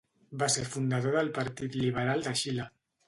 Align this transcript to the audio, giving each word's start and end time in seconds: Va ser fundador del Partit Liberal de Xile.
Va 0.43 0.47
ser 0.53 0.63
fundador 0.75 1.13
del 1.17 1.29
Partit 1.37 1.77
Liberal 1.83 2.25
de 2.29 2.35
Xile. 2.43 2.67